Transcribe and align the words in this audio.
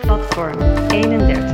Platform 0.00 0.60
31. 0.90 1.52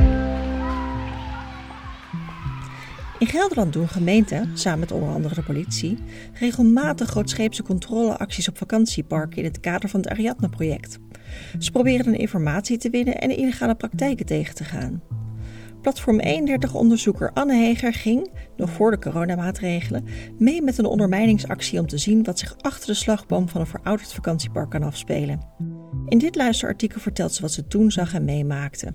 In 3.19 3.27
Gelderland 3.27 3.73
doen 3.73 3.87
gemeenten, 3.87 4.57
samen 4.57 4.79
met 4.79 4.91
onder 4.91 5.09
andere 5.09 5.35
de 5.35 5.43
politie, 5.43 5.97
regelmatig 6.33 7.09
grootscheepse 7.09 7.63
controleacties 7.63 8.49
op 8.49 8.57
vakantieparken 8.57 9.37
in 9.37 9.43
het 9.43 9.59
kader 9.59 9.89
van 9.89 9.99
het 9.99 10.09
Ariadne-project. 10.09 10.99
Ze 11.59 11.71
proberen 11.71 12.15
informatie 12.15 12.77
te 12.77 12.89
winnen 12.89 13.17
en 13.17 13.37
illegale 13.37 13.75
praktijken 13.75 14.25
tegen 14.25 14.55
te 14.55 14.63
gaan. 14.63 15.01
Platform 15.87 16.21
31-onderzoeker 16.21 17.33
Anne 17.33 17.55
Heger 17.55 17.93
ging, 17.93 18.29
nog 18.55 18.69
voor 18.69 18.91
de 18.91 18.99
coronamaatregelen, 18.99 20.05
mee 20.37 20.61
met 20.61 20.77
een 20.77 20.85
ondermijningsactie 20.85 21.79
om 21.79 21.87
te 21.87 21.97
zien 21.97 22.23
wat 22.23 22.39
zich 22.39 22.55
achter 22.61 22.87
de 22.87 22.93
slagboom 22.93 23.49
van 23.49 23.61
een 23.61 23.67
verouderd 23.67 24.13
vakantiepark 24.13 24.69
kan 24.69 24.83
afspelen. 24.83 25.41
In 26.05 26.17
dit 26.17 26.35
luisterartikel 26.35 26.99
vertelt 26.99 27.33
ze 27.33 27.41
wat 27.41 27.51
ze 27.51 27.67
toen 27.67 27.91
zag 27.91 28.13
en 28.13 28.25
meemaakte. 28.25 28.93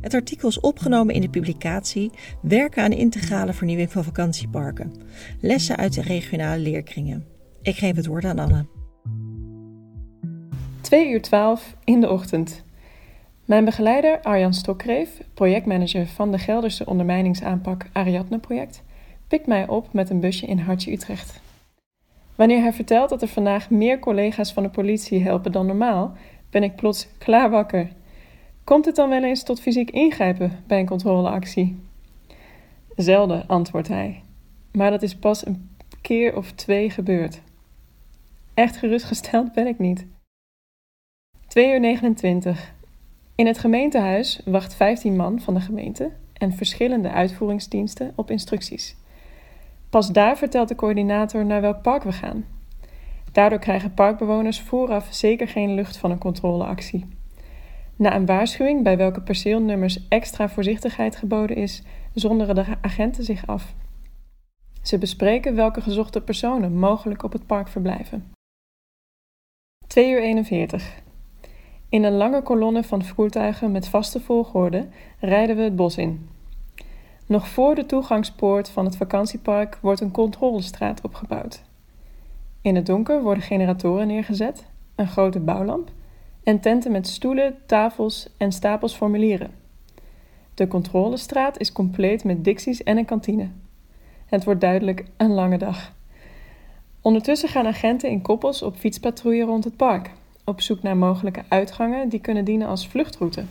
Het 0.00 0.14
artikel 0.14 0.48
is 0.48 0.60
opgenomen 0.60 1.14
in 1.14 1.20
de 1.20 1.30
publicatie 1.30 2.10
Werken 2.42 2.82
aan 2.82 2.92
integrale 2.92 3.52
vernieuwing 3.52 3.92
van 3.92 4.04
vakantieparken. 4.04 4.92
Lessen 5.40 5.76
uit 5.76 5.94
de 5.94 6.02
regionale 6.02 6.62
leerkringen. 6.62 7.26
Ik 7.62 7.76
geef 7.76 7.96
het 7.96 8.06
woord 8.06 8.24
aan 8.24 8.38
Anne. 8.38 8.66
2 10.80 11.10
uur 11.10 11.22
12 11.22 11.76
in 11.84 12.00
de 12.00 12.10
ochtend. 12.10 12.64
Mijn 13.50 13.64
begeleider 13.64 14.20
Arjan 14.22 14.54
Stokreef, 14.54 15.20
projectmanager 15.34 16.06
van 16.06 16.30
de 16.30 16.38
Gelderse 16.38 16.86
ondermijningsaanpak 16.86 17.86
Ariadne 17.92 18.38
project, 18.38 18.82
pikt 19.28 19.46
mij 19.46 19.68
op 19.68 19.92
met 19.92 20.10
een 20.10 20.20
busje 20.20 20.46
in 20.46 20.58
Hartje 20.58 20.92
Utrecht. 20.92 21.40
Wanneer 22.34 22.60
hij 22.60 22.72
vertelt 22.72 23.08
dat 23.08 23.22
er 23.22 23.28
vandaag 23.28 23.70
meer 23.70 23.98
collega's 23.98 24.52
van 24.52 24.62
de 24.62 24.68
politie 24.68 25.22
helpen 25.22 25.52
dan 25.52 25.66
normaal, 25.66 26.12
ben 26.50 26.62
ik 26.62 26.76
plots 26.76 27.08
klaar 27.18 27.50
wakker. 27.50 27.88
Komt 28.64 28.84
het 28.84 28.96
dan 28.96 29.08
wel 29.08 29.24
eens 29.24 29.42
tot 29.42 29.60
fysiek 29.60 29.90
ingrijpen 29.90 30.58
bij 30.66 30.78
een 30.78 30.86
controleactie? 30.86 31.80
Zelden, 32.96 33.46
antwoordt 33.46 33.88
hij. 33.88 34.22
Maar 34.72 34.90
dat 34.90 35.02
is 35.02 35.16
pas 35.16 35.46
een 35.46 35.70
keer 36.00 36.36
of 36.36 36.52
twee 36.52 36.90
gebeurd. 36.90 37.40
Echt 38.54 38.76
gerustgesteld 38.76 39.52
ben 39.52 39.66
ik 39.66 39.78
niet. 39.78 40.06
2 41.46 41.72
uur 41.72 41.80
29. 41.80 42.78
In 43.40 43.46
het 43.46 43.58
gemeentehuis 43.58 44.40
wacht 44.44 44.74
15 44.74 45.16
man 45.16 45.40
van 45.40 45.54
de 45.54 45.60
gemeente 45.60 46.10
en 46.32 46.52
verschillende 46.52 47.10
uitvoeringsdiensten 47.10 48.12
op 48.14 48.30
instructies. 48.30 48.96
Pas 49.90 50.12
daar 50.12 50.36
vertelt 50.36 50.68
de 50.68 50.74
coördinator 50.74 51.44
naar 51.46 51.60
welk 51.60 51.82
park 51.82 52.02
we 52.02 52.12
gaan. 52.12 52.44
Daardoor 53.32 53.58
krijgen 53.58 53.94
parkbewoners 53.94 54.60
vooraf 54.60 55.08
zeker 55.10 55.48
geen 55.48 55.74
lucht 55.74 55.96
van 55.96 56.10
een 56.10 56.18
controleactie. 56.18 57.06
Na 57.96 58.14
een 58.14 58.26
waarschuwing 58.26 58.82
bij 58.82 58.96
welke 58.96 59.20
perceelnummers 59.20 60.08
extra 60.08 60.48
voorzichtigheid 60.48 61.16
geboden 61.16 61.56
is, 61.56 61.82
zonderen 62.14 62.54
de 62.54 62.64
agenten 62.80 63.24
zich 63.24 63.46
af. 63.46 63.74
Ze 64.82 64.98
bespreken 64.98 65.54
welke 65.54 65.80
gezochte 65.80 66.20
personen 66.20 66.78
mogelijk 66.78 67.22
op 67.22 67.32
het 67.32 67.46
park 67.46 67.68
verblijven. 67.68 68.32
2 69.86 70.10
uur 70.10 70.22
41. 70.22 71.08
In 71.90 72.04
een 72.04 72.16
lange 72.16 72.42
kolonne 72.42 72.82
van 72.82 73.04
voertuigen 73.04 73.72
met 73.72 73.88
vaste 73.88 74.20
volgorde 74.20 74.88
rijden 75.18 75.56
we 75.56 75.62
het 75.62 75.76
bos 75.76 75.96
in. 75.96 76.28
Nog 77.26 77.48
voor 77.48 77.74
de 77.74 77.86
toegangspoort 77.86 78.70
van 78.70 78.84
het 78.84 78.96
vakantiepark 78.96 79.78
wordt 79.80 80.00
een 80.00 80.10
controlestraat 80.10 81.00
opgebouwd. 81.00 81.62
In 82.62 82.74
het 82.74 82.86
donker 82.86 83.22
worden 83.22 83.42
generatoren 83.42 84.06
neergezet, 84.06 84.66
een 84.94 85.06
grote 85.08 85.40
bouwlamp 85.40 85.90
en 86.42 86.60
tenten 86.60 86.92
met 86.92 87.06
stoelen, 87.06 87.56
tafels 87.66 88.28
en 88.36 88.52
stapels 88.52 88.94
formulieren. 88.94 89.50
De 90.54 90.68
controlestraat 90.68 91.58
is 91.58 91.72
compleet 91.72 92.24
met 92.24 92.44
dicties 92.44 92.82
en 92.82 92.96
een 92.96 93.04
kantine. 93.04 93.48
Het 94.26 94.44
wordt 94.44 94.60
duidelijk 94.60 95.04
een 95.16 95.30
lange 95.30 95.58
dag. 95.58 95.92
Ondertussen 97.00 97.48
gaan 97.48 97.66
agenten 97.66 98.10
in 98.10 98.22
koppels 98.22 98.62
op 98.62 98.76
fietspatrouille 98.76 99.44
rond 99.44 99.64
het 99.64 99.76
park, 99.76 100.10
op 100.50 100.60
zoek 100.60 100.82
naar 100.82 100.96
mogelijke 100.96 101.42
uitgangen 101.48 102.08
die 102.08 102.20
kunnen 102.20 102.44
dienen 102.44 102.68
als 102.68 102.88
vluchtroute. 102.88 103.44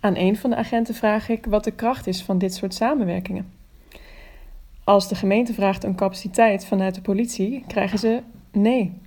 Aan 0.00 0.16
een 0.16 0.36
van 0.36 0.50
de 0.50 0.56
agenten 0.56 0.94
vraag 0.94 1.28
ik 1.28 1.46
wat 1.46 1.64
de 1.64 1.70
kracht 1.70 2.06
is 2.06 2.22
van 2.22 2.38
dit 2.38 2.54
soort 2.54 2.74
samenwerkingen. 2.74 3.52
Als 4.84 5.08
de 5.08 5.14
gemeente 5.14 5.54
vraagt 5.54 5.84
om 5.84 5.94
capaciteit 5.94 6.66
vanuit 6.66 6.94
de 6.94 7.00
politie, 7.00 7.64
krijgen 7.66 7.98
ze 7.98 8.22
nee. 8.50 9.00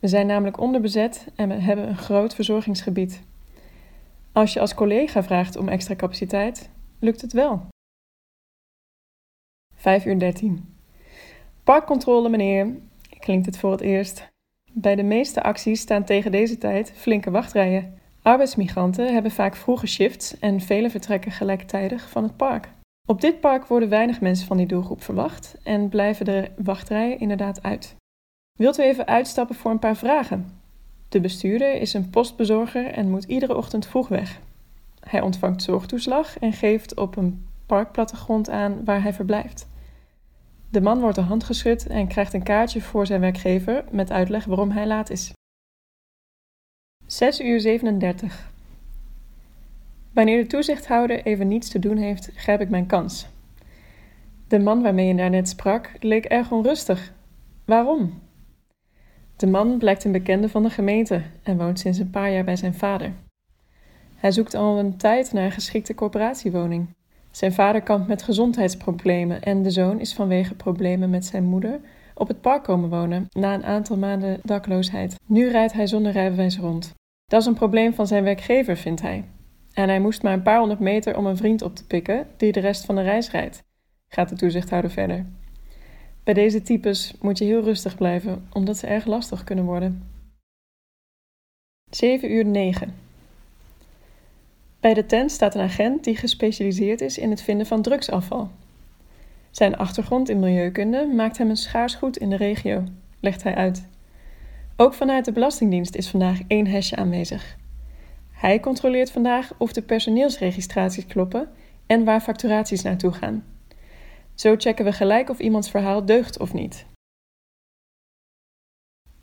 We 0.00 0.08
zijn 0.08 0.26
namelijk 0.26 0.60
onderbezet 0.60 1.26
en 1.34 1.48
we 1.48 1.54
hebben 1.54 1.88
een 1.88 1.96
groot 1.96 2.34
verzorgingsgebied. 2.34 3.20
Als 4.32 4.52
je 4.52 4.60
als 4.60 4.74
collega 4.74 5.22
vraagt 5.22 5.56
om 5.56 5.68
extra 5.68 5.96
capaciteit, 5.96 6.70
lukt 6.98 7.20
het 7.20 7.32
wel. 7.32 7.66
5 9.74 10.04
uur 10.04 10.18
13. 10.18 10.74
Parkcontrole, 11.64 12.28
meneer, 12.28 12.76
klinkt 13.18 13.46
het 13.46 13.58
voor 13.58 13.70
het 13.70 13.80
eerst. 13.80 14.28
Bij 14.72 14.94
de 14.94 15.02
meeste 15.02 15.42
acties 15.42 15.80
staan 15.80 16.04
tegen 16.04 16.30
deze 16.30 16.58
tijd 16.58 16.92
flinke 16.94 17.30
wachtrijen. 17.30 17.98
Arbeidsmigranten 18.22 19.12
hebben 19.12 19.30
vaak 19.30 19.56
vroege 19.56 19.86
shifts 19.86 20.38
en 20.38 20.60
velen 20.60 20.90
vertrekken 20.90 21.32
gelijktijdig 21.32 22.10
van 22.10 22.22
het 22.22 22.36
park. 22.36 22.68
Op 23.06 23.20
dit 23.20 23.40
park 23.40 23.66
worden 23.66 23.88
weinig 23.88 24.20
mensen 24.20 24.46
van 24.46 24.56
die 24.56 24.66
doelgroep 24.66 25.02
verwacht 25.02 25.56
en 25.62 25.88
blijven 25.88 26.24
de 26.24 26.50
wachtrijen 26.56 27.20
inderdaad 27.20 27.62
uit. 27.62 27.94
Wilt 28.58 28.78
u 28.78 28.82
even 28.82 29.06
uitstappen 29.06 29.56
voor 29.56 29.70
een 29.70 29.78
paar 29.78 29.96
vragen? 29.96 30.60
De 31.08 31.20
bestuurder 31.20 31.74
is 31.74 31.94
een 31.94 32.10
postbezorger 32.10 32.86
en 32.86 33.10
moet 33.10 33.24
iedere 33.24 33.56
ochtend 33.56 33.86
vroeg 33.86 34.08
weg. 34.08 34.40
Hij 35.00 35.20
ontvangt 35.20 35.62
zorgtoeslag 35.62 36.38
en 36.38 36.52
geeft 36.52 36.96
op 36.96 37.16
een 37.16 37.46
parkplattegrond 37.66 38.50
aan 38.50 38.84
waar 38.84 39.02
hij 39.02 39.12
verblijft. 39.12 39.68
De 40.70 40.80
man 40.80 41.00
wordt 41.00 41.16
de 41.16 41.22
hand 41.22 41.44
geschud 41.44 41.86
en 41.86 42.08
krijgt 42.08 42.32
een 42.32 42.42
kaartje 42.42 42.80
voor 42.80 43.06
zijn 43.06 43.20
werkgever 43.20 43.84
met 43.90 44.10
uitleg 44.10 44.44
waarom 44.44 44.70
hij 44.70 44.86
laat 44.86 45.10
is. 45.10 45.32
6 47.06 47.40
uur 47.40 47.60
37. 47.60 48.52
Wanneer 50.12 50.42
de 50.42 50.46
toezichthouder 50.46 51.22
even 51.24 51.48
niets 51.48 51.68
te 51.68 51.78
doen 51.78 51.96
heeft, 51.96 52.30
grijp 52.34 52.60
ik 52.60 52.68
mijn 52.68 52.86
kans. 52.86 53.26
De 54.48 54.58
man 54.58 54.82
waarmee 54.82 55.06
je 55.06 55.14
daarnet 55.14 55.48
sprak 55.48 55.92
leek 56.00 56.24
erg 56.24 56.50
onrustig. 56.50 57.12
Waarom? 57.64 58.22
De 59.36 59.46
man 59.46 59.78
blijkt 59.78 60.04
een 60.04 60.12
bekende 60.12 60.48
van 60.48 60.62
de 60.62 60.70
gemeente 60.70 61.22
en 61.42 61.56
woont 61.56 61.78
sinds 61.78 61.98
een 61.98 62.10
paar 62.10 62.32
jaar 62.32 62.44
bij 62.44 62.56
zijn 62.56 62.74
vader. 62.74 63.12
Hij 64.14 64.32
zoekt 64.32 64.54
al 64.54 64.78
een 64.78 64.96
tijd 64.96 65.32
naar 65.32 65.44
een 65.44 65.52
geschikte 65.52 65.94
corporatiewoning. 65.94 66.96
Zijn 67.38 67.52
vader 67.52 67.82
kampt 67.82 68.08
met 68.08 68.22
gezondheidsproblemen 68.22 69.42
en 69.42 69.62
de 69.62 69.70
zoon 69.70 70.00
is 70.00 70.14
vanwege 70.14 70.54
problemen 70.54 71.10
met 71.10 71.24
zijn 71.24 71.44
moeder 71.44 71.80
op 72.14 72.28
het 72.28 72.40
park 72.40 72.62
komen 72.64 72.88
wonen 72.88 73.26
na 73.30 73.54
een 73.54 73.64
aantal 73.64 73.96
maanden 73.96 74.40
dakloosheid. 74.42 75.16
Nu 75.26 75.50
rijdt 75.50 75.72
hij 75.72 75.86
zonder 75.86 76.12
rijbewijs 76.12 76.58
rond. 76.58 76.94
Dat 77.24 77.40
is 77.40 77.46
een 77.46 77.54
probleem 77.54 77.94
van 77.94 78.06
zijn 78.06 78.24
werkgever, 78.24 78.76
vindt 78.76 79.02
hij. 79.02 79.24
En 79.72 79.88
hij 79.88 80.00
moest 80.00 80.22
maar 80.22 80.32
een 80.32 80.42
paar 80.42 80.58
honderd 80.58 80.80
meter 80.80 81.16
om 81.16 81.26
een 81.26 81.36
vriend 81.36 81.62
op 81.62 81.76
te 81.76 81.86
pikken 81.86 82.26
die 82.36 82.52
de 82.52 82.60
rest 82.60 82.84
van 82.84 82.94
de 82.94 83.02
reis 83.02 83.30
rijdt, 83.30 83.62
gaat 84.08 84.28
de 84.28 84.36
toezichthouder 84.36 84.90
verder. 84.90 85.26
Bij 86.24 86.34
deze 86.34 86.62
types 86.62 87.14
moet 87.20 87.38
je 87.38 87.44
heel 87.44 87.62
rustig 87.62 87.96
blijven, 87.96 88.48
omdat 88.52 88.76
ze 88.76 88.86
erg 88.86 89.06
lastig 89.06 89.44
kunnen 89.44 89.64
worden. 89.64 90.02
7 91.90 92.32
uur 92.32 92.44
9. 92.44 93.07
Bij 94.80 94.94
de 94.94 95.06
tent 95.06 95.30
staat 95.30 95.54
een 95.54 95.60
agent 95.60 96.04
die 96.04 96.16
gespecialiseerd 96.16 97.00
is 97.00 97.18
in 97.18 97.30
het 97.30 97.42
vinden 97.42 97.66
van 97.66 97.82
drugsafval. 97.82 98.50
Zijn 99.50 99.76
achtergrond 99.76 100.28
in 100.28 100.38
milieukunde 100.38 101.06
maakt 101.06 101.38
hem 101.38 101.50
een 101.50 101.56
schaars 101.56 101.94
goed 101.94 102.16
in 102.16 102.30
de 102.30 102.36
regio, 102.36 102.84
legt 103.20 103.42
hij 103.42 103.54
uit. 103.54 103.86
Ook 104.76 104.94
vanuit 104.94 105.24
de 105.24 105.32
Belastingdienst 105.32 105.94
is 105.94 106.08
vandaag 106.08 106.38
één 106.46 106.66
hesje 106.66 106.96
aanwezig. 106.96 107.56
Hij 108.30 108.60
controleert 108.60 109.10
vandaag 109.10 109.52
of 109.56 109.72
de 109.72 109.82
personeelsregistraties 109.82 111.06
kloppen 111.06 111.48
en 111.86 112.04
waar 112.04 112.20
facturaties 112.20 112.82
naartoe 112.82 113.12
gaan. 113.12 113.44
Zo 114.34 114.54
checken 114.58 114.84
we 114.84 114.92
gelijk 114.92 115.30
of 115.30 115.38
iemands 115.38 115.70
verhaal 115.70 116.04
deugt 116.04 116.38
of 116.38 116.52
niet. 116.52 116.86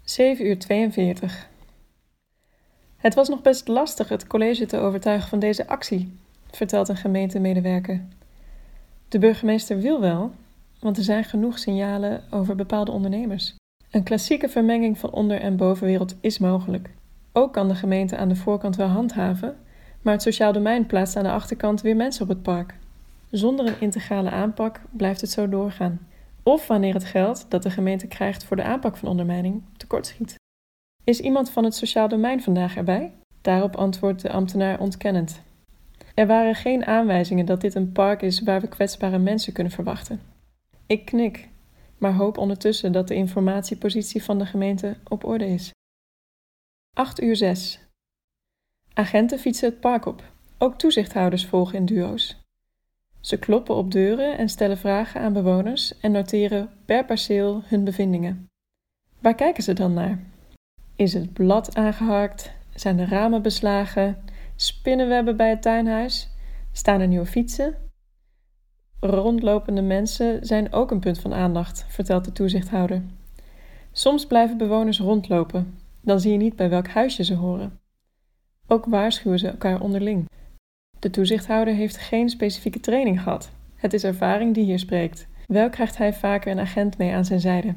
7 0.02 0.46
uur 0.46 0.60
42. 0.60 1.50
Het 3.06 3.16
was 3.16 3.30
nog 3.30 3.42
best 3.42 3.68
lastig 3.68 4.10
het 4.10 4.28
college 4.28 4.66
te 4.66 4.78
overtuigen 4.78 5.30
van 5.30 5.40
deze 5.40 5.68
actie, 5.68 6.18
vertelt 6.52 6.90
een 6.90 6.98
gemeentemedewerker. 6.98 8.02
De 9.10 9.19
burgemeester 9.19 9.80
wil 9.80 10.00
wel, 10.00 10.31
want 10.80 10.98
er 10.98 11.04
zijn 11.04 11.24
genoeg 11.24 11.60
signalen 11.60 12.24
over 12.30 12.56
bepaalde 12.56 12.92
ondernemers. 12.92 13.56
Een 13.92 14.04
klassieke 14.04 14.50
vermenging 14.50 14.98
van 14.98 15.12
onder- 15.12 15.42
en 15.42 15.57
bovenwereld 15.57 16.16
is 16.22 16.38
mogelijk. 16.38 16.90
Ook 17.31 17.54
kan 17.54 17.68
de 17.68 17.75
gemeente 17.75 18.18
aan 18.18 18.30
de 18.30 18.36
voorkant 18.36 18.75
wel 18.75 18.88
handhaven, 18.88 19.57
maar 20.02 20.13
het 20.13 20.22
sociaal 20.22 20.54
domein 20.54 20.86
plaatst 20.86 21.16
aan 21.16 21.24
de 21.24 21.31
achterkant 21.31 21.81
weer 21.81 21.96
mensen 21.96 22.24
op 22.24 22.30
het 22.30 22.42
park. 22.42 22.74
Zonder 23.30 23.68
een 23.68 23.80
integrale 23.80 24.30
aanpak 24.30 24.81
blijft 24.92 25.22
het 25.22 25.31
zo 25.31 25.50
doorgaan. 25.50 26.07
of 26.44 26.68
wanneer 26.68 26.94
het 26.94 27.06
geld 27.06 27.46
dat 27.50 27.63
de 27.63 27.69
gemeente 27.69 28.07
krijgt 28.07 28.44
voor 28.44 28.57
de 28.57 28.63
aanpak 28.63 28.98
van 28.98 29.10
ondermijning 29.10 29.62
tekortschiet. 29.78 30.36
Is 31.06 31.19
iemand 31.19 31.50
van 31.50 31.63
het 31.63 31.75
sociaal 31.75 32.07
domein 32.07 32.42
vandaag 32.42 32.75
erbij? 32.75 33.13
Daarop 33.42 33.75
antwoordt 33.75 34.22
de 34.22 34.31
ambtenaar 34.31 34.80
ontkennend. 34.80 35.42
Er 36.16 36.28
waren 36.28 36.56
geen 36.56 36.86
aanwijzingen 36.86 37.46
dat 37.46 37.62
dit 37.62 37.75
een 37.75 37.92
park 37.92 38.22
is 38.22 38.42
waar 38.42 38.62
we 38.62 38.68
kwetsbare 38.68 39.18
mensen 39.18 39.54
kunnen 39.54 39.74
verwachten. 39.74 40.22
Ik 40.86 41.06
knik, 41.06 41.50
maar 41.98 42.13
hoop 42.13 42.38
ondertussen 42.38 42.92
dat 42.92 43.07
de 43.07 43.16
informatiepositie 43.16 44.24
van 44.24 44.38
de 44.40 44.46
gemeente 44.46 44.98
op 45.07 45.24
orde 45.24 45.48
is. 45.48 45.72
8 46.94 47.22
uur 47.22 47.36
6. 47.36 47.80
Agenten 48.94 49.40
fietsen 49.40 49.69
het 49.69 49.80
park 49.80 50.06
op. 50.06 50.24
Ook 50.57 50.78
toezichthouders 50.78 51.46
volgen 51.46 51.78
in 51.78 51.86
duo's. 51.86 52.44
Ze 53.19 53.40
kloppen 53.40 53.75
op 53.75 53.92
deuren 53.92 54.38
en 54.38 54.50
stellen 54.50 54.78
vragen 54.78 55.22
aan 55.22 55.34
bewoners 55.34 56.00
en 56.00 56.12
noteren 56.12 56.69
per 56.86 57.06
perceel 57.06 57.62
hun 57.66 57.84
bevindingen. 57.84 58.48
Waar 59.19 59.36
kijken 59.36 59.63
ze 59.63 59.74
dan 59.74 59.94
naar? 59.94 60.34
Is 60.95 61.13
het 61.13 61.33
blad 61.33 61.75
aangeharkt? 61.75 62.53
Zijn 62.75 62.97
de 62.97 63.06
ramen 63.06 63.42
beslagen? 63.42 64.18
Spinnenwebben 64.56 65.38
bij 65.38 65.50
het 65.50 65.62
tuinhuis? 65.62 66.30
Staan 66.71 67.01
er 67.01 67.07
nieuwe 67.07 67.25
fietsen? 67.25 67.75
Rondlopende 69.00 69.81
mensen 69.81 70.45
zijn 70.45 70.74
ook 70.74 70.92
een 70.92 71.00
punt 71.00 71.19
van 71.19 71.33
aandacht, 71.33 71.86
vertelt 71.88 72.25
de 72.25 72.31
toezichthouder. 72.31 73.01
Soms 73.92 74.25
blijven 74.25 74.57
bewoners 74.57 75.00
rondlopen, 75.00 75.77
dan 76.01 76.19
zie 76.19 76.31
je 76.31 76.38
niet 76.38 76.56
bij 76.56 76.69
welk 76.69 76.88
huisje 76.88 77.24
ze 77.24 77.36
horen. 77.36 77.80
Ook 78.68 78.86
waarschuwen 78.86 79.39
ze 79.39 79.47
elkaar 79.47 79.81
onderling. 79.81 80.30
De 81.00 81.09
toezichthouder 81.09 81.74
heeft 81.74 81.97
geen 81.97 82.30
specifieke 82.30 82.80
training 82.80 83.21
gehad. 83.21 83.51
Het 83.75 83.94
is 83.94 84.03
ervaring 84.03 84.53
die 84.53 84.63
hier 84.63 84.80
spreekt. 84.80 85.27
Wel 85.45 85.69
krijgt 85.69 85.97
hij 85.97 86.13
vaker 86.13 86.51
een 86.51 86.59
agent 86.59 86.97
mee 86.97 87.13
aan 87.13 87.25
zijn 87.25 87.39
zijde. 87.39 87.75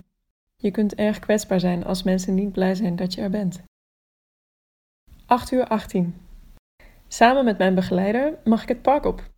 Je 0.63 0.71
kunt 0.71 0.95
erg 0.95 1.19
kwetsbaar 1.19 1.61
zijn 1.61 1.85
als 1.85 2.03
mensen 2.03 2.35
niet 2.35 2.53
blij 2.53 2.75
zijn 2.75 2.97
dat 2.97 3.15
je 3.15 3.21
er 3.21 3.31
bent. 3.31 3.63
8 5.27 5.53
uur 5.53 5.67
18. 5.67 6.15
Samen 7.09 7.45
met 7.45 7.59
mijn 7.59 7.75
begeleider 7.75 8.39
mag 8.45 8.63
ik 8.63 8.69
het 8.69 8.83
park 8.83 9.05
op. 9.05 9.31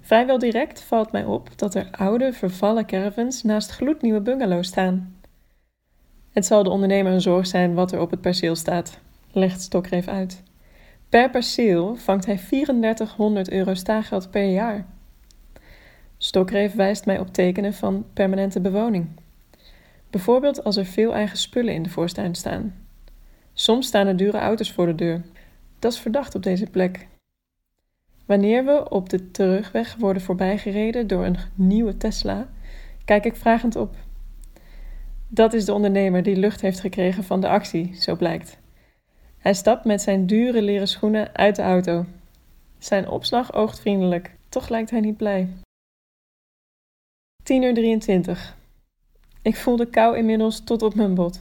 Vrijwel 0.00 0.38
direct 0.38 0.82
valt 0.82 1.12
mij 1.12 1.24
op 1.24 1.58
dat 1.58 1.74
er 1.74 1.88
oude, 1.90 2.32
vervallen 2.32 2.86
caravans 2.86 3.42
naast 3.42 3.70
gloednieuwe 3.70 4.20
bungalows 4.20 4.68
staan. 4.68 5.20
Het 6.30 6.46
zal 6.46 6.62
de 6.62 6.70
ondernemer 6.70 7.12
een 7.12 7.20
zorg 7.20 7.46
zijn 7.46 7.74
wat 7.74 7.92
er 7.92 8.00
op 8.00 8.10
het 8.10 8.20
perceel 8.20 8.54
staat, 8.54 9.00
legt 9.32 9.60
Stokreef 9.60 10.08
uit. 10.08 10.42
Per 11.08 11.30
perceel 11.30 11.96
vangt 11.96 12.26
hij 12.26 12.36
3400 12.36 13.50
euro 13.50 13.74
staageld 13.74 14.30
per 14.30 14.50
jaar. 14.50 14.86
Stokreef 16.18 16.74
wijst 16.74 17.06
mij 17.06 17.18
op 17.18 17.32
tekenen 17.32 17.74
van 17.74 18.06
permanente 18.12 18.60
bewoning. 18.60 19.08
Bijvoorbeeld 20.14 20.64
als 20.64 20.76
er 20.76 20.84
veel 20.84 21.14
eigen 21.14 21.38
spullen 21.38 21.74
in 21.74 21.82
de 21.82 21.88
voortuin 21.88 22.34
staan. 22.34 22.74
Soms 23.52 23.86
staan 23.86 24.06
er 24.06 24.16
dure 24.16 24.38
auto's 24.38 24.72
voor 24.72 24.86
de 24.86 24.94
deur. 24.94 25.22
Dat 25.78 25.92
is 25.92 25.98
verdacht 25.98 26.34
op 26.34 26.42
deze 26.42 26.66
plek. 26.66 27.06
Wanneer 28.26 28.64
we 28.64 28.90
op 28.90 29.08
de 29.08 29.30
terugweg 29.30 29.96
worden 29.98 30.22
voorbijgereden 30.22 31.06
door 31.06 31.24
een 31.24 31.36
nieuwe 31.54 31.96
Tesla, 31.96 32.48
kijk 33.04 33.24
ik 33.24 33.36
vragend 33.36 33.76
op. 33.76 33.94
Dat 35.28 35.52
is 35.52 35.64
de 35.64 35.72
ondernemer 35.72 36.22
die 36.22 36.36
lucht 36.36 36.60
heeft 36.60 36.80
gekregen 36.80 37.24
van 37.24 37.40
de 37.40 37.48
actie, 37.48 37.94
zo 38.00 38.16
blijkt. 38.16 38.58
Hij 39.38 39.54
stapt 39.54 39.84
met 39.84 40.02
zijn 40.02 40.26
dure 40.26 40.62
leren 40.62 40.88
schoenen 40.88 41.34
uit 41.36 41.56
de 41.56 41.62
auto. 41.62 42.06
Zijn 42.78 43.08
opslag 43.08 43.52
oogt 43.52 43.80
vriendelijk, 43.80 44.34
toch 44.48 44.68
lijkt 44.68 44.90
hij 44.90 45.00
niet 45.00 45.16
blij. 45.16 45.48
10 47.42 47.62
uur 47.62 47.74
23. 47.74 48.62
Ik 49.44 49.56
voel 49.56 49.76
de 49.76 49.86
kou 49.86 50.16
inmiddels 50.16 50.60
tot 50.60 50.82
op 50.82 50.94
mijn 50.94 51.14
bot. 51.14 51.40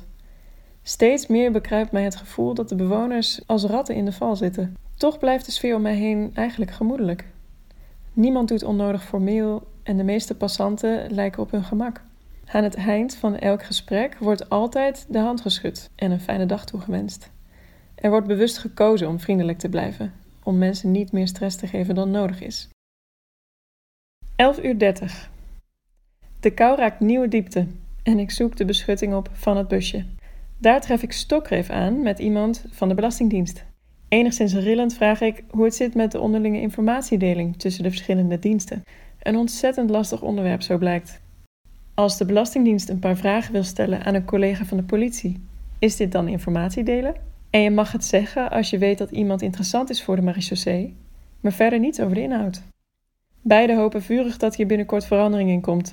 Steeds 0.81 1.27
meer 1.27 1.51
bekruipt 1.51 1.91
mij 1.91 2.03
het 2.03 2.15
gevoel 2.15 2.53
dat 2.53 2.69
de 2.69 2.75
bewoners 2.75 3.41
als 3.45 3.63
ratten 3.63 3.95
in 3.95 4.05
de 4.05 4.11
val 4.11 4.35
zitten. 4.35 4.77
Toch 4.95 5.19
blijft 5.19 5.45
de 5.45 5.51
sfeer 5.51 5.75
om 5.75 5.81
mij 5.81 5.95
heen 5.95 6.31
eigenlijk 6.33 6.71
gemoedelijk. 6.71 7.25
Niemand 8.13 8.47
doet 8.47 8.63
onnodig 8.63 9.03
formeel 9.03 9.67
en 9.83 9.97
de 9.97 10.03
meeste 10.03 10.35
passanten 10.35 11.11
lijken 11.11 11.41
op 11.41 11.51
hun 11.51 11.63
gemak. 11.63 12.01
Aan 12.45 12.63
het 12.63 12.75
eind 12.75 13.15
van 13.15 13.37
elk 13.37 13.63
gesprek 13.63 14.17
wordt 14.19 14.49
altijd 14.49 15.05
de 15.09 15.19
hand 15.19 15.41
geschud 15.41 15.89
en 15.95 16.11
een 16.11 16.21
fijne 16.21 16.45
dag 16.45 16.65
toegewenst. 16.65 17.31
Er 17.95 18.09
wordt 18.09 18.27
bewust 18.27 18.57
gekozen 18.57 19.07
om 19.07 19.19
vriendelijk 19.19 19.57
te 19.57 19.69
blijven, 19.69 20.13
om 20.43 20.57
mensen 20.57 20.91
niet 20.91 21.11
meer 21.11 21.27
stress 21.27 21.55
te 21.57 21.67
geven 21.67 21.95
dan 21.95 22.11
nodig 22.11 22.41
is. 22.41 22.69
11 24.35 24.63
uur 24.63 24.79
30. 24.79 25.29
De 26.39 26.51
kou 26.51 26.77
raakt 26.77 26.99
nieuwe 26.99 27.27
diepte 27.27 27.67
en 28.03 28.19
ik 28.19 28.31
zoek 28.31 28.57
de 28.57 28.65
beschutting 28.65 29.13
op 29.13 29.29
van 29.33 29.57
het 29.57 29.67
busje. 29.67 30.05
Daar 30.57 30.81
tref 30.81 31.03
ik 31.03 31.11
Stokreef 31.11 31.69
aan 31.69 32.01
met 32.01 32.19
iemand 32.19 32.65
van 32.71 32.87
de 32.87 32.95
Belastingdienst. 32.95 33.65
Enigszins 34.07 34.53
rillend 34.53 34.93
vraag 34.93 35.21
ik 35.21 35.43
hoe 35.49 35.63
het 35.63 35.75
zit 35.75 35.95
met 35.95 36.11
de 36.11 36.19
onderlinge 36.19 36.61
informatiedeling 36.61 37.57
tussen 37.57 37.83
de 37.83 37.89
verschillende 37.89 38.39
diensten. 38.39 38.83
Een 39.19 39.35
ontzettend 39.35 39.89
lastig 39.89 40.21
onderwerp, 40.21 40.61
zo 40.61 40.77
blijkt. 40.77 41.21
Als 41.93 42.17
de 42.17 42.25
Belastingdienst 42.25 42.89
een 42.89 42.99
paar 42.99 43.17
vragen 43.17 43.53
wil 43.53 43.63
stellen 43.63 44.03
aan 44.03 44.13
een 44.13 44.25
collega 44.25 44.65
van 44.65 44.77
de 44.77 44.83
politie, 44.83 45.43
is 45.79 45.95
dit 45.95 46.11
dan 46.11 46.27
informatiedelen? 46.27 47.15
En 47.49 47.61
je 47.61 47.71
mag 47.71 47.91
het 47.91 48.05
zeggen 48.05 48.51
als 48.51 48.69
je 48.69 48.77
weet 48.77 48.97
dat 48.97 49.11
iemand 49.11 49.41
interessant 49.41 49.89
is 49.89 50.03
voor 50.03 50.15
de 50.15 50.21
marechaussee, 50.21 50.95
maar 51.39 51.53
verder 51.53 51.79
niets 51.79 51.99
over 51.99 52.15
de 52.15 52.21
inhoud. 52.21 52.61
Beide 53.41 53.75
hopen 53.75 54.01
vurig 54.01 54.37
dat 54.37 54.55
hier 54.55 54.67
binnenkort 54.67 55.05
verandering 55.05 55.49
in 55.49 55.61
komt. 55.61 55.91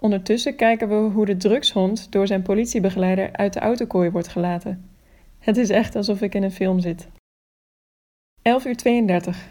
Ondertussen 0.00 0.56
kijken 0.56 0.88
we 0.88 0.94
hoe 0.94 1.26
de 1.26 1.36
drugshond 1.36 2.12
door 2.12 2.26
zijn 2.26 2.42
politiebegeleider 2.42 3.32
uit 3.32 3.52
de 3.52 3.60
autokooi 3.60 4.10
wordt 4.10 4.28
gelaten. 4.28 4.90
Het 5.38 5.56
is 5.56 5.70
echt 5.70 5.96
alsof 5.96 6.20
ik 6.20 6.34
in 6.34 6.42
een 6.42 6.50
film 6.50 6.80
zit. 6.80 7.08
11 8.42 8.64
uur 8.64 8.76
32. 8.76 9.48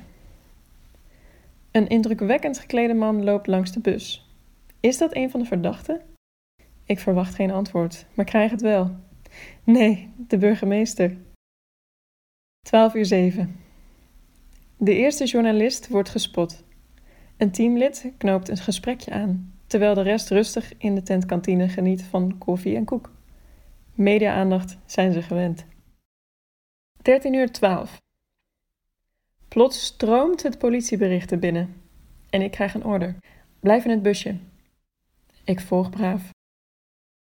Een 1.72 1.88
indrukwekkend 1.88 2.60
geklede 2.60 2.94
man 2.94 3.24
loopt 3.24 3.48
langs 3.48 3.72
de 3.72 3.80
bus. 3.80 4.30
Is 4.80 4.98
dat 4.98 5.16
een 5.16 5.30
van 5.30 5.40
de 5.40 5.46
verdachten? 5.46 6.02
Ik 6.86 7.00
verwacht 7.00 7.36
geen 7.36 7.52
antwoord, 7.52 8.06
maar 8.14 8.26
krijg 8.26 8.52
het 8.52 8.62
wel. 8.62 8.96
Nee, 9.64 10.10
de 10.18 10.38
burgemeester. 10.38 11.18
12 12.66 12.94
uur 12.94 13.06
7. 13.06 13.56
De 14.78 14.96
eerste 14.96 15.26
journalist 15.26 15.88
wordt 15.88 16.10
gespot. 16.10 16.64
Een 17.38 17.52
teamlid 17.52 18.12
knoopt 18.18 18.50
een 18.50 18.58
gesprekje 18.58 19.12
aan, 19.12 19.57
terwijl 19.68 19.94
de 19.94 20.02
rest 20.02 20.30
rustig 20.30 20.74
in 20.78 20.96
de 20.96 21.04
tentkantine 21.04 21.70
geniet 21.70 22.04
van 22.04 22.38
koffie 22.38 22.76
en 22.76 22.86
koek. 22.86 23.12
Media-aandacht 23.94 24.78
zijn 24.86 25.14
ze 25.14 25.22
gewend. 25.22 25.66
13 27.02 27.34
uur 27.34 27.52
12. 27.52 27.98
Plots 29.48 29.86
stroomt 29.86 30.44
het 30.44 30.58
politieberichten 30.58 31.40
binnen 31.40 31.82
en 32.30 32.42
ik 32.42 32.52
krijg 32.52 32.74
een 32.74 32.86
order. 32.86 33.16
Blijf 33.60 33.84
in 33.84 33.92
het 33.92 34.02
busje. 34.02 34.38
Ik 35.44 35.60
volg 35.60 35.90
braaf. 35.90 36.30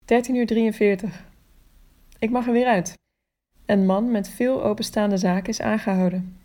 13 0.06 0.36
uur 0.36 0.46
43. 0.46 1.26
Ik 2.20 2.30
mag 2.30 2.48
er 2.48 2.54
weer 2.54 2.68
uit. 2.68 2.94
Een 3.66 3.86
man 3.86 4.12
met 4.12 4.30
veel 4.30 4.64
openstaande 4.64 5.18
zaken 5.18 5.50
is 5.50 5.62
aangehouden. 5.62 6.38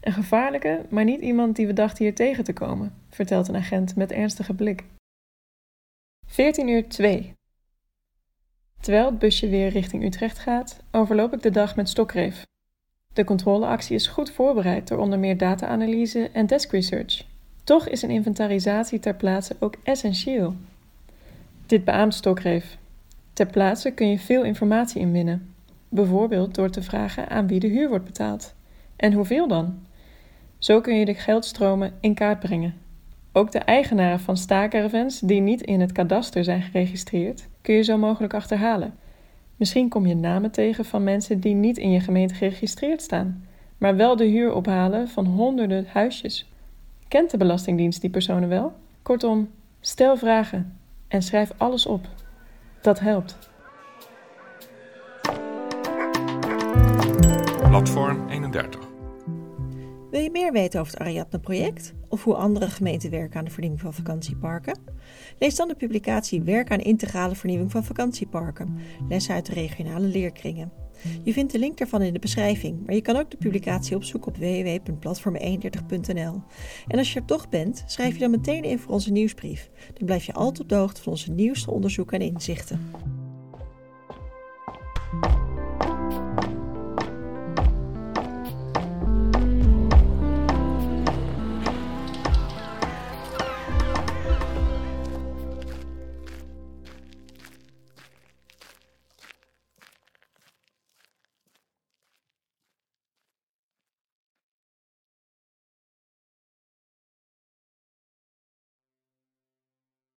Een 0.00 0.12
gevaarlijke, 0.12 0.86
maar 0.88 1.04
niet 1.04 1.20
iemand 1.20 1.56
die 1.56 1.66
we 1.66 1.72
dachten 1.72 2.04
hier 2.04 2.14
tegen 2.14 2.44
te 2.44 2.52
komen, 2.52 2.94
vertelt 3.08 3.48
een 3.48 3.56
agent 3.56 3.96
met 3.96 4.12
ernstige 4.12 4.54
blik. 4.54 4.84
14 6.30 6.68
uur 6.68 6.88
2. 6.88 7.34
Terwijl 8.80 9.06
het 9.06 9.18
busje 9.18 9.48
weer 9.48 9.68
richting 9.68 10.04
Utrecht 10.04 10.38
gaat, 10.38 10.82
overloop 10.90 11.32
ik 11.32 11.42
de 11.42 11.50
dag 11.50 11.76
met 11.76 11.88
stokreef. 11.88 12.46
De 13.12 13.24
controleactie 13.24 13.94
is 13.94 14.06
goed 14.06 14.30
voorbereid 14.30 14.88
door 14.88 14.98
onder 14.98 15.18
meer 15.18 15.36
data-analyse 15.36 16.30
en 16.32 16.46
desk 16.46 16.72
research. 16.72 17.24
Toch 17.64 17.88
is 17.88 18.02
een 18.02 18.10
inventarisatie 18.10 18.98
ter 18.98 19.14
plaatse 19.14 19.56
ook 19.58 19.74
essentieel. 19.82 20.54
Dit 21.66 21.84
beaamt 21.84 22.14
stokreef. 22.14 22.78
Ter 23.32 23.46
plaatse 23.46 23.90
kun 23.90 24.08
je 24.08 24.18
veel 24.18 24.44
informatie 24.44 25.00
inwinnen, 25.00 25.54
bijvoorbeeld 25.88 26.54
door 26.54 26.70
te 26.70 26.82
vragen 26.82 27.28
aan 27.28 27.46
wie 27.46 27.60
de 27.60 27.68
huur 27.68 27.88
wordt 27.88 28.04
betaald. 28.04 28.54
En 28.96 29.12
hoeveel 29.12 29.48
dan? 29.48 29.86
Zo 30.58 30.80
kun 30.80 30.94
je 30.94 31.04
de 31.04 31.14
geldstromen 31.14 31.92
in 32.00 32.14
kaart 32.14 32.40
brengen. 32.40 32.74
Ook 33.32 33.52
de 33.52 33.58
eigenaren 33.58 34.20
van 34.20 34.36
staakervens 34.36 35.20
die 35.20 35.40
niet 35.40 35.62
in 35.62 35.80
het 35.80 35.92
kadaster 35.92 36.44
zijn 36.44 36.62
geregistreerd, 36.62 37.48
kun 37.60 37.74
je 37.74 37.82
zo 37.82 37.98
mogelijk 37.98 38.34
achterhalen. 38.34 38.94
Misschien 39.56 39.88
kom 39.88 40.06
je 40.06 40.14
namen 40.14 40.50
tegen 40.50 40.84
van 40.84 41.04
mensen 41.04 41.40
die 41.40 41.54
niet 41.54 41.78
in 41.78 41.90
je 41.90 42.00
gemeente 42.00 42.34
geregistreerd 42.34 43.02
staan, 43.02 43.46
maar 43.78 43.96
wel 43.96 44.16
de 44.16 44.24
huur 44.24 44.52
ophalen 44.52 45.08
van 45.08 45.26
honderden 45.26 45.86
huisjes. 45.88 46.50
Kent 47.08 47.30
de 47.30 47.36
Belastingdienst 47.36 48.00
die 48.00 48.10
personen 48.10 48.48
wel? 48.48 48.72
Kortom, 49.02 49.50
stel 49.80 50.16
vragen 50.16 50.78
en 51.08 51.22
schrijf 51.22 51.52
alles 51.56 51.86
op. 51.86 52.06
Dat 52.80 53.00
helpt. 53.00 53.38
Platform 57.68 58.28
31. 58.28 58.89
Wil 60.10 60.20
je 60.20 60.30
meer 60.30 60.52
weten 60.52 60.80
over 60.80 60.92
het 60.92 61.02
Ariadne-project 61.02 61.94
of 62.08 62.24
hoe 62.24 62.34
andere 62.34 62.70
gemeenten 62.70 63.10
werken 63.10 63.38
aan 63.38 63.44
de 63.44 63.50
vernieuwing 63.50 63.82
van 63.82 63.94
vakantieparken? 63.94 64.78
Lees 65.38 65.56
dan 65.56 65.68
de 65.68 65.74
publicatie 65.74 66.42
Werk 66.42 66.70
aan 66.70 66.78
integrale 66.78 67.34
vernieuwing 67.34 67.70
van 67.70 67.84
vakantieparken, 67.84 68.78
lessen 69.08 69.34
uit 69.34 69.46
de 69.46 69.52
regionale 69.52 70.06
leerkringen. 70.06 70.72
Je 71.22 71.32
vindt 71.32 71.52
de 71.52 71.58
link 71.58 71.78
daarvan 71.78 72.02
in 72.02 72.12
de 72.12 72.18
beschrijving, 72.18 72.86
maar 72.86 72.94
je 72.94 73.00
kan 73.00 73.16
ook 73.16 73.30
de 73.30 73.36
publicatie 73.36 73.96
opzoeken 73.96 74.32
op 74.32 74.36
www.platform31.nl. 74.36 76.42
En 76.86 76.98
als 76.98 77.12
je 77.12 77.20
er 77.20 77.26
toch 77.26 77.48
bent, 77.48 77.84
schrijf 77.86 78.12
je 78.12 78.20
dan 78.20 78.30
meteen 78.30 78.64
in 78.64 78.78
voor 78.78 78.92
onze 78.92 79.12
nieuwsbrief. 79.12 79.70
Dan 79.94 80.06
blijf 80.06 80.24
je 80.24 80.32
altijd 80.32 80.60
op 80.60 80.68
de 80.68 80.74
hoogte 80.74 81.02
van 81.02 81.12
onze 81.12 81.30
nieuwste 81.30 81.70
onderzoeken 81.70 82.20
en 82.20 82.26
inzichten. 82.26 82.90